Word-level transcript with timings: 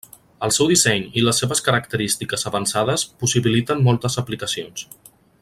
El 0.45 0.53
seu 0.55 0.69
disseny 0.69 1.03
i 1.21 1.25
les 1.25 1.41
seves 1.43 1.61
característiques 1.67 2.47
avançades 2.53 3.05
possibiliten 3.25 3.85
moltes 3.89 4.19
aplicacions. 4.23 4.89